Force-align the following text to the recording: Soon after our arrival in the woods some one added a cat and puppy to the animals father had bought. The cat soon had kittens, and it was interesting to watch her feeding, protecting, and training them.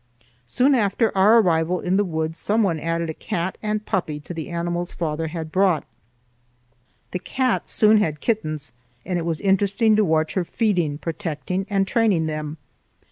Soon 0.47 0.73
after 0.73 1.15
our 1.15 1.37
arrival 1.39 1.79
in 1.79 1.95
the 1.95 2.03
woods 2.03 2.39
some 2.39 2.63
one 2.63 2.79
added 2.79 3.07
a 3.07 3.13
cat 3.13 3.55
and 3.61 3.85
puppy 3.85 4.19
to 4.21 4.33
the 4.33 4.49
animals 4.49 4.91
father 4.93 5.27
had 5.27 5.51
bought. 5.51 5.83
The 7.11 7.19
cat 7.19 7.69
soon 7.69 7.97
had 7.97 8.19
kittens, 8.19 8.71
and 9.05 9.19
it 9.19 9.25
was 9.25 9.39
interesting 9.41 9.95
to 9.97 10.03
watch 10.03 10.33
her 10.33 10.43
feeding, 10.43 10.97
protecting, 10.97 11.67
and 11.69 11.85
training 11.87 12.25
them. 12.25 12.57